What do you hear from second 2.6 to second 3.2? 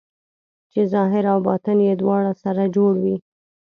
جوړ وي.